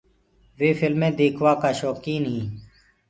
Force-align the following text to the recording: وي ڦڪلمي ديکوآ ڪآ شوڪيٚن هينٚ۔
وي 0.59 0.69
ڦڪلمي 0.79 1.09
ديکوآ 1.17 1.53
ڪآ 1.61 1.69
شوڪيٚن 1.79 2.23
هينٚ۔ 2.33 2.51